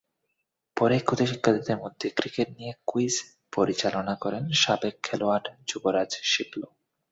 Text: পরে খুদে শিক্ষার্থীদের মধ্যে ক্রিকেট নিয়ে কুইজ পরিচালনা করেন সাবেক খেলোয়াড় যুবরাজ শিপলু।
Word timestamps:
পরে 0.77 0.97
খুদে 0.99 1.25
শিক্ষার্থীদের 1.27 1.77
মধ্যে 1.77 2.07
ক্রিকেট 2.17 2.47
নিয়ে 2.57 2.73
কুইজ 2.87 3.15
পরিচালনা 3.53 4.13
করেন 4.23 4.43
সাবেক 4.61 4.95
খেলোয়াড় 5.03 5.47
যুবরাজ 5.69 6.11
শিপলু। 6.23 6.67